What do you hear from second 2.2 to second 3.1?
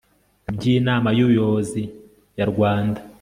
ya rwanda